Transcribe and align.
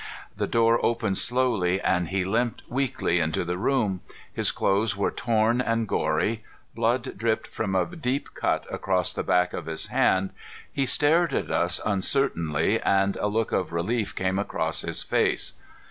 The 0.35 0.47
door 0.47 0.83
opened 0.83 1.19
slowly 1.19 1.79
and 1.79 2.07
he 2.07 2.25
limped 2.25 2.63
weakly 2.67 3.19
into 3.19 3.45
the 3.45 3.55
room. 3.59 4.01
His 4.33 4.51
clothes 4.51 4.97
were 4.97 5.11
torn 5.11 5.61
and 5.61 5.87
gory. 5.87 6.43
Blood 6.73 7.19
dripped 7.19 7.45
from 7.45 7.75
a 7.75 7.85
deep 7.85 8.33
cut 8.33 8.65
across 8.73 9.13
the 9.13 9.21
back 9.21 9.53
of 9.53 9.67
his 9.67 9.85
hand. 9.93 10.31
He 10.73 10.87
stared 10.87 11.35
at 11.35 11.51
us 11.51 11.79
uncertainly, 11.85 12.81
and 12.81 13.15
a 13.17 13.27
look 13.27 13.51
of 13.51 13.71
relief 13.71 14.15
came 14.15 14.39
across 14.39 14.81
his 14.81 15.03
face. 15.03 15.53